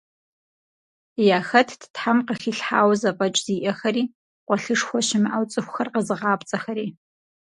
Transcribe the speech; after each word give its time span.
Яхэтт 1.37 1.81
Тхьэм 1.93 2.17
къыхилъхьауэ 2.27 2.93
зэфӏэкӏ 3.01 3.41
зиӏэхэри, 3.45 4.03
къуэлъышхуэ 4.45 4.99
щымыӏэу 5.07 5.45
цӏыхухэр 5.51 5.87
къэзыгъапцӏэхэри. 5.93 6.87